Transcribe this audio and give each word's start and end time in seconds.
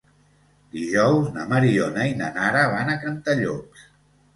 Dijous 0.77 1.29
na 1.37 1.47
Mariona 1.53 2.09
i 2.15 2.19
na 2.25 2.33
Nara 2.41 2.67
van 2.77 2.95
a 2.97 3.01
Cantallops. 3.09 3.91